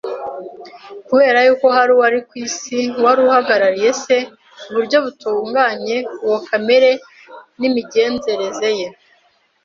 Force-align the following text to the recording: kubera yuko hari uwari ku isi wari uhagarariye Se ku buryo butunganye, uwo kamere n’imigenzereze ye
kubera 1.07 1.39
yuko 1.45 1.67
hari 1.75 1.91
uwari 1.95 2.19
ku 2.27 2.33
isi 2.45 2.79
wari 3.03 3.19
uhagarariye 3.27 3.91
Se 4.03 4.17
ku 4.63 4.69
buryo 4.75 4.97
butunganye, 5.05 5.97
uwo 6.25 6.37
kamere 6.47 6.89
n’imigenzereze 7.59 8.69
ye 8.79 8.87